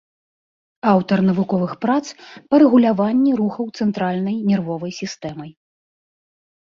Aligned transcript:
Аўтар 0.91 1.19
навуковых 1.29 1.71
прац 1.85 1.99
па 2.53 2.61
рэгуляванні 2.65 3.31
рухаў 3.43 3.65
цэнтральнай 3.77 4.35
нервовай 4.53 4.91
сістэмай. 5.01 5.51